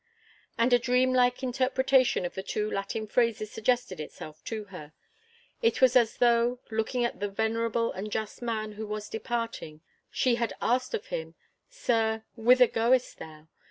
And 0.57 0.73
a 0.73 0.79
dream 0.79 1.13
like 1.13 1.43
interpretation 1.43 2.25
of 2.25 2.33
the 2.33 2.41
two 2.41 2.71
Latin 2.71 3.05
phrases 3.05 3.51
suggested 3.51 3.99
itself 3.99 4.43
to 4.45 4.63
her. 4.73 4.93
It 5.61 5.79
was 5.79 5.95
as 5.95 6.17
though, 6.17 6.57
looking 6.71 7.05
at 7.05 7.19
the 7.19 7.29
venerable 7.29 7.91
and 7.91 8.11
just 8.11 8.41
man 8.41 8.71
who 8.71 8.87
was 8.87 9.09
departing, 9.09 9.81
she 10.09 10.37
had 10.41 10.53
asked 10.59 10.95
of 10.95 11.05
him, 11.13 11.35
'Sir, 11.69 12.23
whither 12.35 12.65
goest 12.65 13.19
thou? 13.19 13.47